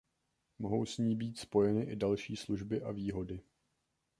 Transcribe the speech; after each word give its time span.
Mohou 0.59 0.85
s 0.85 0.97
ní 0.97 1.15
být 1.15 1.37
spojeny 1.39 1.81
i 1.83 1.95
další 1.95 2.35
služby 2.35 2.81
a 2.83 2.91
výhody. 2.91 3.41